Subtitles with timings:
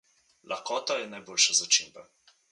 [0.51, 2.07] Lakota je najboljša začimba.